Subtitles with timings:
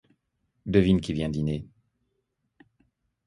[0.65, 1.63] Devine qui vient dîner...